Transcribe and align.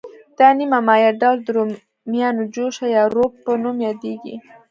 دا 0.37 0.47
نیم 0.57 0.71
مایع 0.87 1.11
ډول 1.21 1.37
د 1.43 1.47
رومیانو 1.55 2.43
جوشه 2.53 2.85
یا 2.95 3.03
روب 3.15 3.31
په 3.43 3.51
نوم 3.63 3.77
یادیږي. 3.87 4.35